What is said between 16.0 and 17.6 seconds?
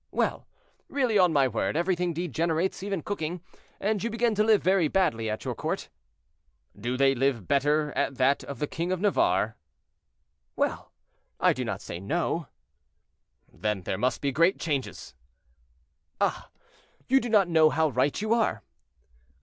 "Ah! you do not